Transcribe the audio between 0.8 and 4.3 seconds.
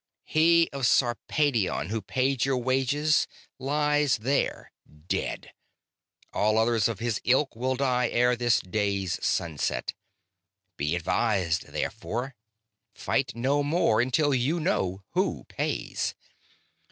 Sarpedion who paid your wages lies